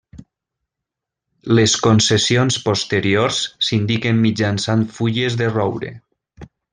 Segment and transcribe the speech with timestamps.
[1.59, 5.93] Les concessions posteriors s'indiquen mitjançant fulles de roure.